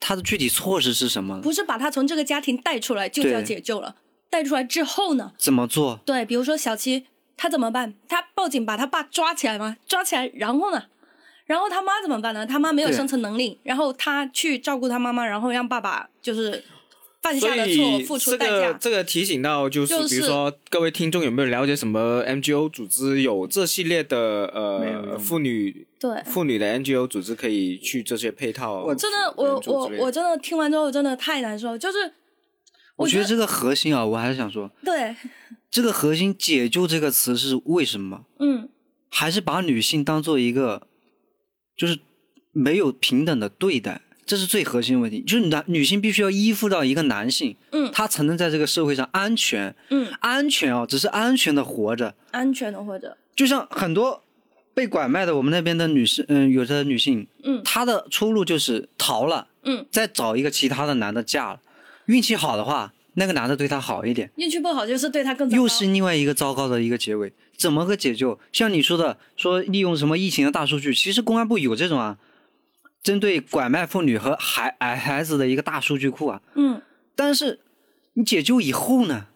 [0.00, 1.40] 它的具体措施是什么？
[1.40, 3.94] 不是把他从这个家庭带出来就叫解救了。
[4.32, 5.32] 带出来之后呢？
[5.36, 6.00] 怎么做？
[6.06, 7.04] 对，比如说小七，
[7.36, 7.92] 他怎么办？
[8.08, 9.76] 他报警把他爸抓起来吗？
[9.86, 10.84] 抓起来，然后呢？
[11.44, 12.46] 然后他妈怎么办呢？
[12.46, 16.64] 他妈没有生存能力，然后他去照顾他妈妈，然后让爸爸就是
[17.20, 18.72] 犯下的错付出代价。
[18.80, 28.84] 这个提醒到就是，就是比如说各位听众有没有了解什么 NGO 组织有这系列的呃妇女对，妇女的 NGO 组织可以去这些配套？
[28.84, 32.12] 我真的，我我我真的听完之后真的太难受，就是觉
[33.02, 35.14] 我觉得这个核心啊，我还是想说，对，
[35.70, 38.24] 这个核心“解救”这个词是为什么？
[38.38, 38.68] 嗯
[39.14, 40.86] 还是把女性当做一个，
[41.76, 41.98] 就是
[42.52, 45.20] 没有平等的对待，这是最核心的问题。
[45.20, 52.14] 就是男女性必须要依附到一个男性，嗯他才能在这个社会上安全，嗯，安全哦，只是安全的活着。
[52.30, 54.22] 安全的活着就像很多
[54.72, 61.60] 被拐卖的我们那边的女士，嗯，有的女性，嗯她的出路就是逃了，嗯，再找一个其他的男的嫁了。
[62.12, 67.32] 运气好的话，那个男的对她好一点，运气不好就是对她更糟糕又是另外一个糟糕的一个结尾。
[67.56, 68.38] 怎么个解救？
[68.52, 72.18] 像你说的，说利用什么疫情的大数据，其实公安部有这种啊，
[73.02, 76.42] 针对拐卖妇女和孩孩孩子的一个大数据库啊。
[76.54, 76.82] 嗯。
[77.14, 77.60] 但是
[78.14, 79.26] 你解救以后呢？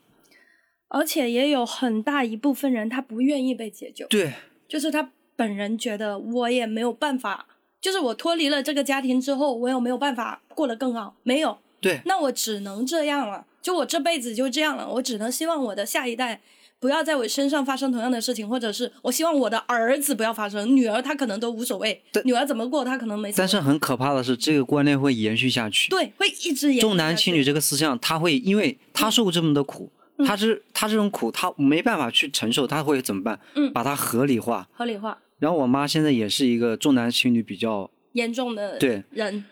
[0.88, 4.32] 而且也有很大一部分人他不愿意被解救，对，
[4.68, 7.46] 就是他本人觉得我也没有办法，
[7.80, 11.16] 就是我脱离了这个家庭之后，我有没有办法过得更好？
[11.24, 16.40] 没有，对，那我只能这样了，就我这辈子就这样了，我只能希望我的下一代
[16.78, 25.88] 不要在我身上发生同样的事情，或者是我希望我的儿子不要发生，女儿她可能都无所谓，女儿怎么过她可能没，但是很可怕的是，这个观念会延续下去。
[25.90, 33.38] 对会一直延续重男轻女这个思想，他会因为他受过这么多苦，嗯他是他这种苦他没办法去承受，他会怎么办？
[33.54, 34.68] 嗯把它合理化。
[34.72, 39.44] 合理化然后我妈现在也是一个重男轻女比较，严重的对人，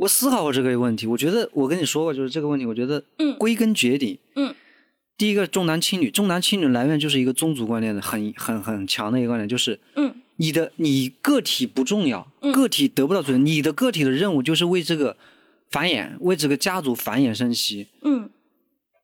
[0.00, 3.36] 我思考过这个问题，我觉得我跟你说过，就是这个问题，我觉得嗯。
[3.36, 4.54] 归根结底，嗯，
[5.18, 10.14] 第一个重男轻女，重男轻女来源就是一个宗族观念的很很很强的一个观点，就是嗯。
[10.36, 12.50] 你的你个体不重要，嗯。
[12.50, 15.14] 个体得不到尊重，你的个体的任务就是为这个
[15.70, 18.30] 繁衍，为这个家族繁衍生息，嗯。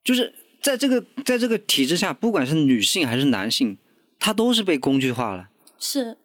[0.03, 0.33] 就是
[0.63, 3.77] 在这个在这个体制下，不管是女性还是男性，
[4.19, 5.51] 他都是被工具化了。
[5.79, 6.17] 是。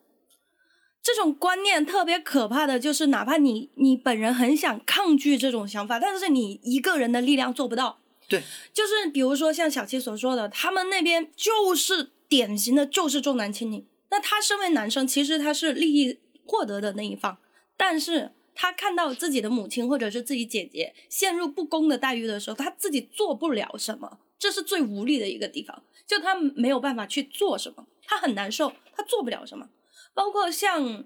[1.03, 7.99] 这种观念特别可怕的就是，哪怕你你本人很想抗拒这种想法，但是你一个人的力量做不到。
[8.29, 13.85] 对，就是比如说像小七所说的，他们那边就是典型的就是重男轻女。
[14.09, 17.39] 那他身为男生，其实他是利益获得的那一方，
[17.75, 29.67] 但是他看到自己的母亲或者是自己姐姐陷入不公的待遇的时候，他自己做不了什么，这是最无力的一个地方，就他没有办法去做什么，他很难受，他做不了什么。
[30.13, 31.03] 包括像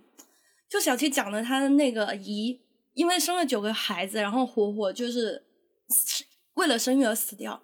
[0.70, 2.62] 就小七讲的，他的那个姨，
[2.94, 5.44] 因为生了九个孩子，然后活活就是
[6.56, 7.62] 为了生育而死掉。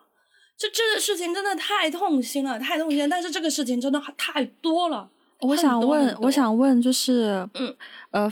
[0.57, 3.07] 这这个事情真的太痛心了，太痛心了。
[3.09, 5.09] 但是这个事情真的太多了。
[5.39, 7.75] 我想问我想问，就是，嗯，
[8.11, 8.31] 呃，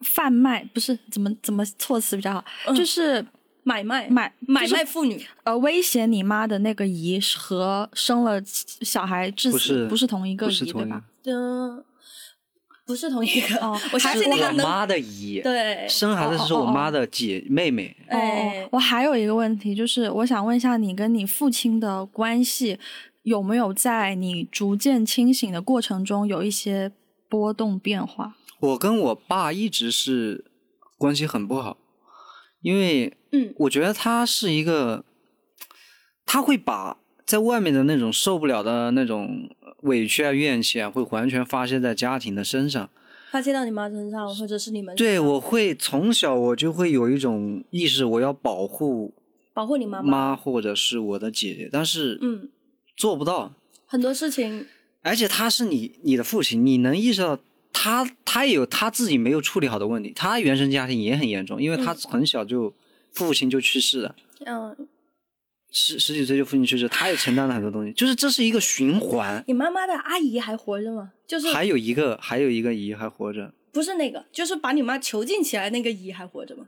[0.00, 3.24] 贩卖不是怎么怎么措辞比较好，嗯就是
[3.62, 11.04] 买卖买买卖妇女，呃，威胁你妈的那个姨和生了小孩致死不是不是同一个姨对吧
[12.88, 13.56] 不是同一个。
[13.58, 17.94] 哦 我相是信那个能我妈的姨，对，生孩子是我妈的姐妹妹。
[18.08, 22.78] 哎哦，我还有一个问题，就是我想问一下，你跟你父亲的关系
[23.24, 26.90] 有没有在你逐渐清醒的过程中有一些
[27.28, 28.34] 波动变化？
[28.60, 30.46] 我跟我爸一直是
[30.96, 31.76] 关系很不好，
[32.62, 35.04] 因为嗯我觉得他是一个，
[36.24, 36.96] 他会把
[37.26, 39.50] 在外面的那种受不了的那种
[39.82, 42.88] 委屈啊、怨气啊，会完全发泄在家庭的身上。
[43.30, 49.12] 发泄到你妈身上，或者是你们对，我会从小我就会有一种意识，我要保护
[49.52, 50.10] 保护你妈妈。
[50.10, 52.48] 妈或者是我的姐姐，但是嗯，
[52.96, 53.52] 做不到。
[53.84, 54.66] 很多事情，
[55.02, 57.38] 而且他是你你的父亲，你能意识到
[57.72, 62.72] 他他也有他自己没有处理好的问题，他原生家庭也很严重，因为他很小就、
[63.12, 64.74] 父亲就去世了，嗯，
[65.70, 69.42] 十十几岁就父亲去世，他也承担了很多东西，就是这是一个循环。
[69.46, 71.12] 你妈妈的阿姨还活着吗？
[71.26, 76.64] 就是还有一个还有一个姨还活着，不是那个，就是把你妈囚禁起来那个姨还活着吗？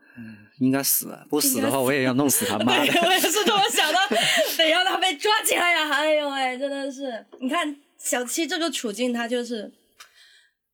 [0.58, 3.00] 应该死了，不死的话我也要弄死他 妈的。
[3.02, 3.98] 我也是这么想的，
[4.58, 5.90] 得让他被抓起来呀！
[5.90, 9.72] 哎呦喂，真的是，你看小七这个处境，他就是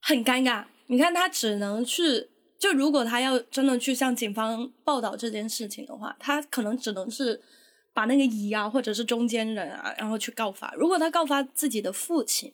[0.02, 0.64] 很尴尬。
[0.88, 7.40] 你看他只能去，就如果他要真的去向警方报道这件事情的话，他可能只能是
[7.96, 10.74] 把那个姨啊，或者是中间人啊，然后去告发。
[10.76, 12.52] 如果他告发自己的父亲，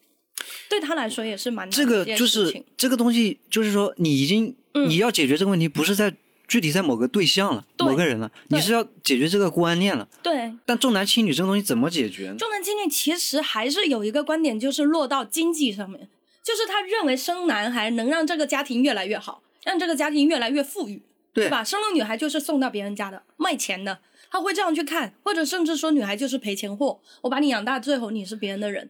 [0.70, 6.14] 对他来说也是蛮难这个就是这个东西，就是说你已经、嗯你要解决这个问题，不是在
[6.46, 10.09] 具体在某个对象了，某个人了，你是要解决这个观念了。
[10.22, 10.52] 对。
[10.64, 12.37] 但重男轻女这个东西怎么解决呢？
[12.38, 16.09] 重男轻女其实还是有一个观点，就是落到经济上面，
[16.44, 21.02] 就是他认为生男孩能让这个家庭越来越好，让这个家庭越来越富裕，
[21.35, 21.64] 对吧？
[21.64, 23.98] 生了女孩就是送到别人家的，卖钱的，
[24.32, 28.88] 他会这样去看，或者甚至说女孩就是赔钱货，我把你养大，最后你是别人的人。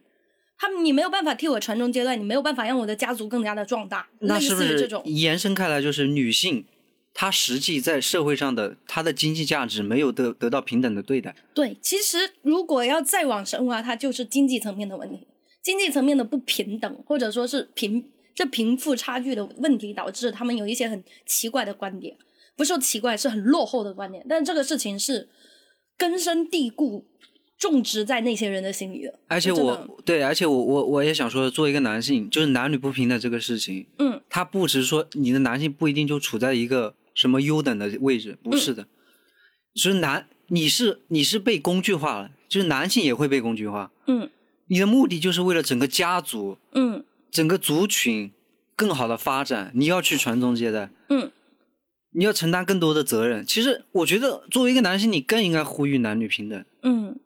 [0.57, 6.63] 他你没有办法替我传宗接代，你没有办法让我的家族更加的壮大，那是不是这种，延伸开来就是女性，
[7.13, 11.35] 她实际在社会上的她的经济价值没有得得到平等的对待？
[11.53, 15.27] 对，其实如果要再往深挖，它就是经济层面的问题，
[15.61, 22.15] 经济层面的不平等，或者说是贫这贫富差距的问题，导致他们有一些很奇怪的观点，
[22.55, 24.25] 不是说奇怪，是很落后的观念。
[24.27, 25.29] 但这个事情是
[25.97, 27.07] 根深蒂固、
[27.57, 29.19] 种植在那些人的心里的。
[29.27, 38.87] 而且我对，而且我我我也想说，作为一个男性，就是男女不平等这个事情，嗯，他不只是说你的男性不一定就处在一个什么优等的位置，不是的，
[39.73, 44.29] 就是男你是你是被工具化了，就是男性也会被工具化，嗯
[44.67, 48.31] 你的目的就是为了整个家族、嗯整个族群
[48.75, 51.31] 更好的发展，你要去传宗接代，嗯，
[52.13, 53.45] 你要承担更多的责任。
[53.45, 56.65] 其实我觉得，作为一个男性，你更应该呼吁男女平等。
[56.81, 57.19] 嗯。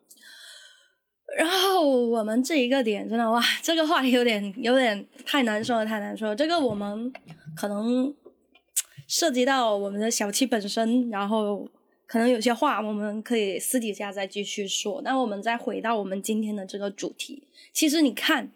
[1.37, 6.35] 然后我们这一个点真的哇，这个话题有点有点太难说了，太难说了。
[6.35, 7.13] 这个我们
[7.55, 8.13] 可能
[9.07, 11.69] 涉及到我们的小七本身，然后
[12.07, 15.01] 可能有些话我们可以私底下再继续说。
[15.03, 18.51] 那我们再回到我们今天的这个主题，其实你看。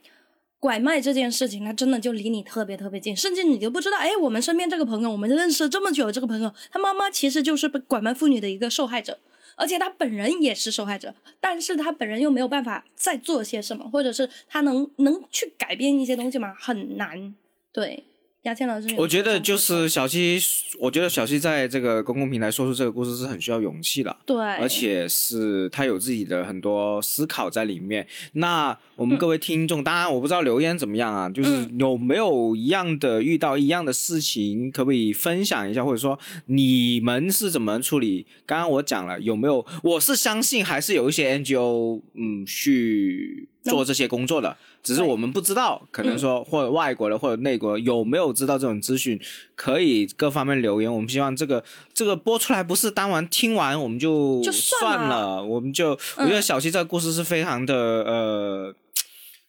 [0.61, 3.97] 拐卖这件事情，他真的就离你特别特别近，甚至你都不知道。
[3.97, 9.17] 哎，我们身边这个朋友，我们认识这么久的这个朋友，他妈妈其实就是被拐卖妇女的一个受害者。
[9.55, 16.55] 而且他本人也是受害者，但是他本人又没有办法再做些什么，或者是他能能去改变一些东西吗？
[16.59, 17.33] 很难。
[17.73, 18.03] 对，
[18.43, 20.39] 牙签老师我觉得就是小七，
[20.79, 24.17] 我觉得小七在这个公共平台说出这个故事是很需要勇气的。
[24.25, 28.07] 对，而且是他有自己的很多思考在里面。
[28.33, 38.25] 那我们各位听众，当然我不知道留言怎么样啊，就是嗯有没有一样的遇到一样的事情，可不可以分享一下，或者说你们是怎么处理？
[38.47, 39.63] 刚刚我讲了，有没有？
[39.83, 49.19] 我是相信还是有一些 NGO 嗯去做这些工作的，只是我们不知道，可能说或者外国的或者内国有没有知道这种资讯，
[49.55, 50.91] 可以各方面留言。
[50.91, 58.75] 我们希望这个这个播出来不是当晚听完我们就就算算了了，我们就我觉得小七这个故事是非常的呃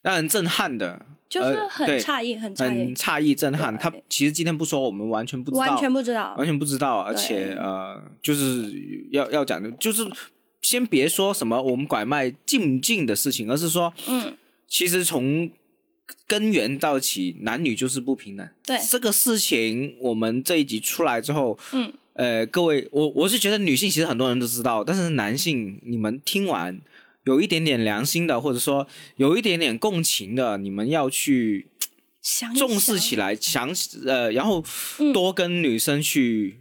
[0.02, 3.78] 让人震撼的，就是很诧异，很诧异很，诧异震撼。
[3.78, 6.44] 他其实今天不说，我们完全不知道，完全不知道完。
[6.44, 8.70] 全不知道，而且呃，就是
[9.10, 10.04] 要要讲的，就是
[10.72, 14.34] 先别说什么我们拐卖进不进的事情，而是说，嗯，
[14.66, 15.50] 其实从
[16.26, 18.48] 根源到起，男女就是不平等。
[18.64, 18.78] 对。
[18.90, 26.80] 这个事情，我们这一集出来之后，嗯，呃，各位，我我是觉得女性其实很多人都知道，但是男性，你们听完
[27.24, 31.68] 有一点点良心的，或者说有一点点共情的，你们要去
[32.22, 33.70] 想一重视起来，想
[34.06, 34.64] 呃，然后
[35.00, 35.12] 嗯。
[35.12, 36.56] 多跟女生去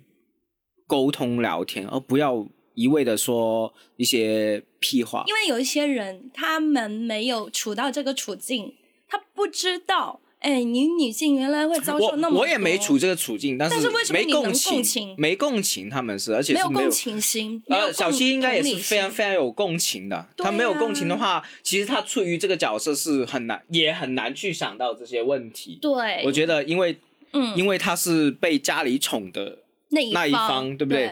[0.86, 2.46] 沟通聊天，而不要
[2.82, 5.24] 一味的说一些屁话。
[5.28, 8.74] 因为有一些人，他们没有处到这个处境，
[9.08, 20.28] 他不知道哎，你女性原来会遭受那么我我也没处这个处境，但但是为什么没你能共共情没共情，他们是而且是没没有共情心，呃，小七应该也是非常非常有共情的。
[20.36, 25.78] 对他没有共情的啊话，其实他处于这个角色是很难，也很难去想到这些问题。
[25.80, 26.98] 对，我觉得，因为
[27.34, 29.60] 嗯因为他是被家里宠的，
[29.90, 31.12] 那一那一方方对不对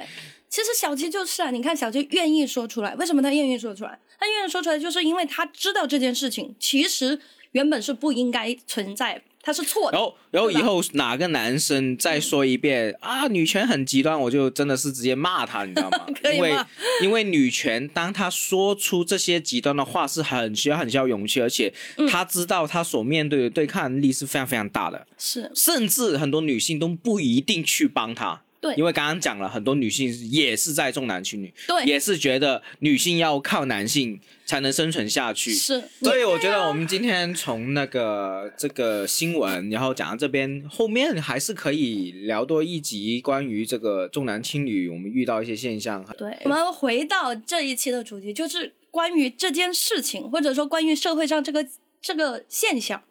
[0.49, 3.99] 其实小七就是啊，你看小七愿意说出来，为什么他愿意说出来？
[4.19, 7.19] 他愿意说出来，就是因为他知道这件事情其实
[7.51, 9.97] 原本是不应该存在，他是错的。
[9.97, 16.05] 然后然后以后哪个男生再说一遍啊，女权很极端，我就真的是直接骂他，你知道吗？
[16.33, 16.55] 因为
[17.03, 25.05] 因为女权，当他说出这些极端的话，是很需要很需要勇气，而且嗯他知道他所面对的对抗力是非常非常大的。
[25.17, 28.41] 是甚至很多女性都不一定去帮他。
[28.62, 35.53] 对因为刚刚讲了，很多女性也是在重男轻女，对也是觉得女性要靠男性才能生存下去。
[35.53, 46.05] 是，所以我觉得我们今天从那个这个新闻，然后讲到这边，后面还是可以聊多一集关于这个重男轻女，我们遇到一些现象。
[46.18, 51.66] 对，我们回到这一期的主题，就是关于这件事情，或者说关于社会上这个
[52.01, 53.01] 这个现象，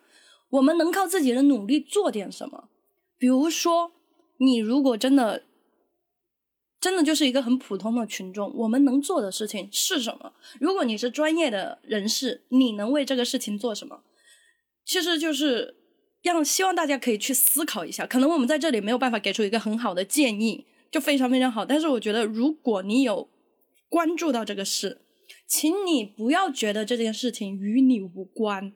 [0.51, 2.69] 我们能靠自己的努力做点什么。
[3.17, 3.91] 比如说，
[4.39, 5.45] 你如果真的
[6.80, 10.32] 真的就是一个很普通的群众，我们能做的事情是什么？
[10.61, 14.03] 如果你是专业的人士，你能为这个事情做什么？
[14.84, 15.76] 其实就是
[16.22, 18.07] 让希望大家可以去思考一下。
[18.07, 21.64] 可能我们在这里没有办法给出一个很好的建议，就非常非常好。
[21.64, 23.28] 但是我觉得，如果你有
[23.89, 25.03] 关注到这个事，
[25.47, 28.72] 请你不要觉得这件事情与你无关，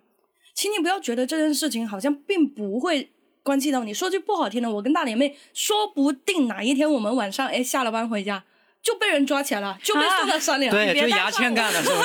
[0.55, 3.13] 请你不要觉得这件事情好像并不会
[3.43, 3.93] 关系到你。
[3.93, 8.45] 说句不好听的，我跟大脸妹说不定哪一天我们晚上哎下了班回家
[8.83, 10.85] 就被人抓起来了，就被送到山里了。
[10.85, 11.79] 你对，就牙签干的。
[11.79, 11.95] 牙签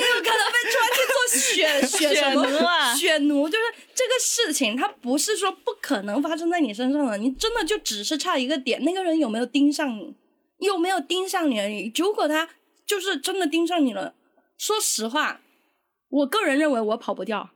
[0.00, 3.64] 也有可能被抓去做血血什么血奴啊血奴，就是
[3.94, 10.14] 这个事情，它不是说不可能发生在你身上的，你真的就只是差一个点，那个人有没有盯上你，
[10.58, 11.92] 有没有盯上你而已。
[11.96, 12.48] 如果他
[12.86, 14.14] 就是真的盯上你了，
[14.56, 15.40] 说实话，
[16.08, 17.50] 我个人认为我跑不掉，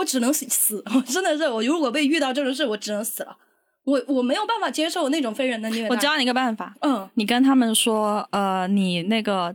[0.00, 3.36] 我只能死死，我 真的是我如果被遇到这种事，我只能死了。
[3.84, 5.88] 我我没有办法接受那种非人的虐待。
[5.88, 9.54] 我教你一个办法，嗯，你跟他们说，呃，你那个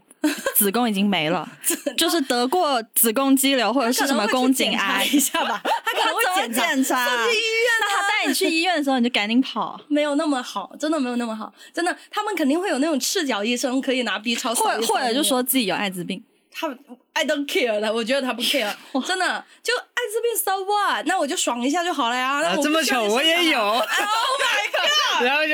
[0.55, 1.47] 子宫已经没了，
[1.95, 6.67] 就是得过子宫肌瘤或者是什么宫颈癌，一下吧， 他可能会检查。
[6.67, 7.05] 检查？
[7.07, 16.21] 送去医院那他带你去医院的时候，你就赶紧跑，没有那么好，真的没有那么好，真的，他们肯定会有那种赤脚医生可以拿 B 超或者或者就说自己有艾滋病。
[16.57, 16.69] 他
[17.11, 18.73] I don't care 的，我觉得他不 care，
[19.05, 21.05] 真的就艾滋病 so what？
[21.05, 22.41] 那我就爽一下就好了呀。
[22.41, 23.59] 啊，这么巧，我也有。
[23.61, 23.83] Oh my
[24.71, 25.23] god！
[25.25, 25.53] 然后就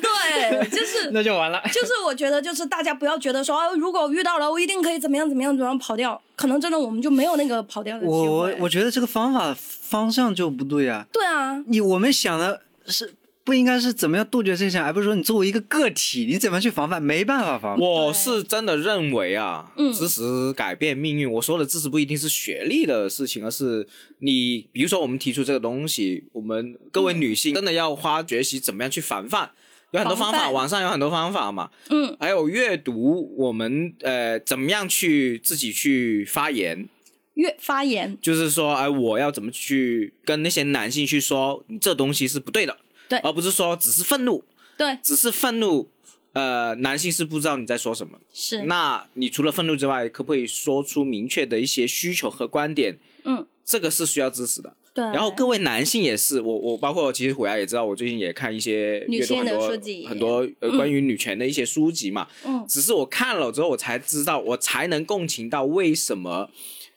[0.00, 1.62] 对，就是 那就完了。
[1.72, 8.12] 就是我觉得就是大家不要觉得说啊，如果遇到了，我一定可以怎么样怎么样怎么样跑掉，可能真的我们就没有那个跑掉的机会。
[8.12, 11.06] 我我我觉得这个方法方向就不对啊！
[11.12, 13.14] 对啊，你我们想的是
[13.44, 17.02] 不应该是怎么样杜绝这些，而不是说你作为一个个体，你怎么去防范？
[17.02, 17.80] 没办法防范。
[17.80, 21.30] 我是真的认为啊，嗯知识改变命运。
[21.30, 23.86] 我说的知识不一定是学历的事情，而是
[24.18, 29.50] 你，比如说我们提出这个东西，我们各位女性真的要花学习怎么样去防范。
[29.92, 36.88] 有很多方法，网上有很多方法嘛，嗯，还有阅读，我们呃怎么样去自己去发言，
[37.34, 42.76] 越发言，就是说，哎，我要怎么去跟那些男性去说，这东西是不对的，
[43.10, 44.44] 对而不是说只是愤怒，
[44.78, 45.90] 对，只是愤怒，
[46.32, 48.16] 呃，男性是不知道你在说什么。
[48.32, 52.96] 是，那你除了愤怒之外，可不可以说出明确的一些需求和观点？
[53.24, 54.76] 嗯，这个是需要支持的。
[54.94, 55.04] 对。
[55.06, 62.28] 然后各位男性也是，我我包括其实虎牙也知道，我最近也看一些女性的阅读很多书籍很多呃关于女权的一些书籍嘛。
[62.46, 66.48] 嗯只是我看了之后，我才知道，我才能共情到为什么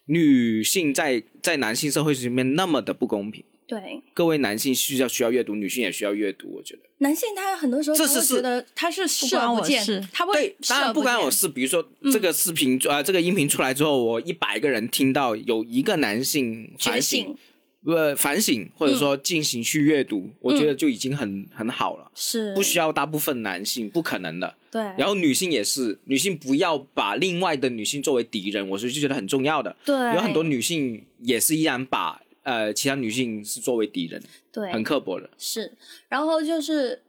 [0.06, 3.44] 女性在在男性社会里面那么的不公平。
[3.74, 6.82] 对，各位男性需要需要阅读，女性也需要阅读，我觉得。
[7.00, 11.50] 男性他很多时候这是是他会觉得他是视而关我不见事，他会对，当然不关我事。
[11.50, 17.38] 比如说这个视频，呃，这个音频出来之后，我一百个人听到有一个男性反省醒，
[17.86, 24.56] 呃，反省或者说进行去阅读，我觉得就已经很很好了，是不需要大部分男性，不可能的。
[24.72, 29.76] 对，然后女性也是，女性不要把另外的女性作为敌人，我是就觉得很重要的。
[29.84, 34.22] 对有很多女性也是依然把呃其他女性是作为敌人，
[34.52, 35.30] 对很刻薄的。
[35.38, 35.74] 是，
[36.08, 37.02] 然后就是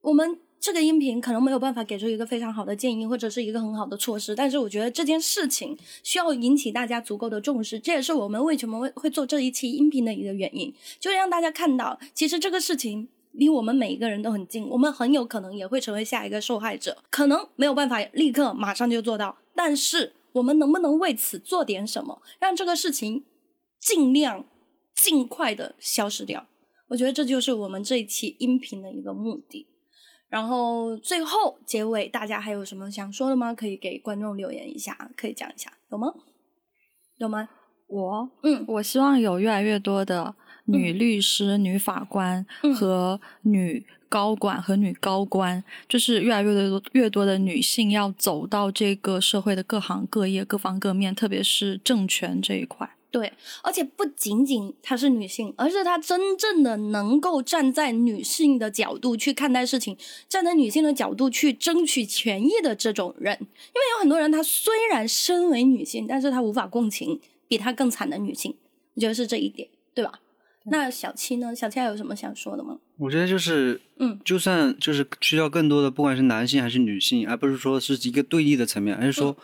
[0.00, 13.08] 我们这个音频可能没有办法给出一个非常好的建议或者是一个很好的措施，但是我觉得这件事情需要引起大家足够的重视，这也是我们为什么会会做这一期音频的一个原因，就让大家看到，其实这个事情。
[13.32, 23.22] 离我们每一个人都很近，我们很有可能也会成为下一个受害者，可能没有办法立刻马上就做到，但是我们能不能为此做点什么，让这个事情
[23.80, 24.44] 尽量
[24.94, 26.46] 尽快的消失掉。
[26.88, 29.66] 我觉得这就是我们这一期音频的一个目的。
[30.28, 33.54] 然后最后结尾，大家还有什么想说的吗？
[33.54, 36.12] 可以给观众留言一下，可以讲一下，有吗？
[37.16, 37.48] 有吗？
[37.86, 40.34] 我嗯我希望有越来越多的
[40.66, 52.97] 女律师、女法官嗯和女高管和女高官，就是越来越多越多的女性要走到这个社会的各行各业、各方各面，特别是政权这一块。
[53.10, 53.32] 对，
[53.62, 59.96] 而且不仅仅她是女性，而是她真正的能够站在女性的角度去看待事情，
[60.28, 63.34] 站在女性的角度去争取权益的这种人。
[63.40, 68.54] 因为有很多人，她虽然身为女性，但是她无法共情比她更惨的女性。
[68.94, 70.20] 我觉得是这一点，对吧？
[70.70, 71.54] 那小七呢？
[71.54, 72.78] 小七还有什么想说的吗？
[72.98, 79.34] 我觉得就是，嗯，就算就是需要更多的，不管是男性还是女性，而不是说是一个对立的层面，而是说，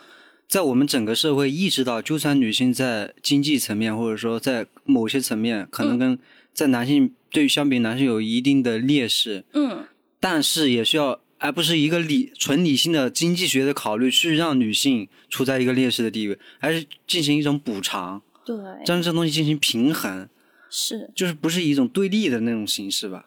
[0.47, 6.17] 在我们整个社会意识到，就算女性在经济层面或者说在某些层面可能跟
[6.53, 9.85] 在男性对于相比男性有一定的劣势，嗯，
[10.19, 20.29] 但是也需要，而不是一个理纯理性的经济学的考虑去让女性处在一个劣势的地位，而是进行一种补偿，对，将这东西进行平衡，
[20.69, 21.11] 是。
[21.13, 23.25] 就是不是一种对立的那种形式吧。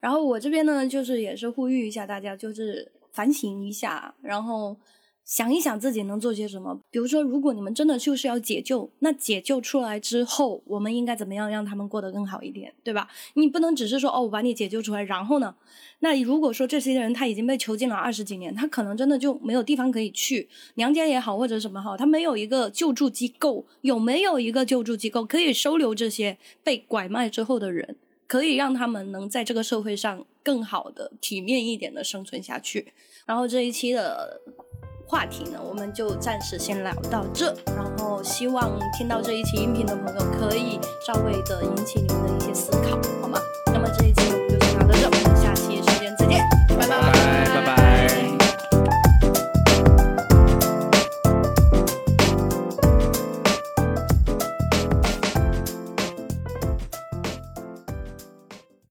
[0.00, 4.78] 然后我这边呢，就是也是呼吁一下大家，就是反省一下，然后
[5.24, 6.78] 想一想自己能做些什么。
[6.90, 13.08] 比如说，如果你们真的就是要解救，那解救出来之后，我们应该怎么样让他们过得更好一点，对吧？
[13.34, 15.54] 你不能只是说哦，我把你解救出来，然后呢？
[16.00, 27.96] 那如果说这些人他已经被囚禁了二十几年，他可能真的就没有地方可以去，娘家也好或者什么好，他没有一个救助机构，有没有一个救助机构可以收留这些被拐卖之后的人？
[28.26, 32.92] 可以让他们能在这个社会上更好的、体面一点的生存下去。
[33.26, 34.40] 然后这一期的
[35.06, 37.54] 话题呢，我们就暂时先聊到这。
[37.66, 43.38] 然后希望听到这一期音频的朋友，可以稍微的引起你们的一些思考，好吗？
[43.66, 44.23] 那么这一期